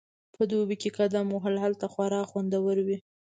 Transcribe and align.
په 0.35 0.41
دوبي 0.51 0.75
کې 0.81 0.89
قدم 0.99 1.25
وهل 1.31 1.55
هلته 1.63 1.85
خورا 1.93 2.21
خوندور 2.29 2.75
وي 2.87 2.97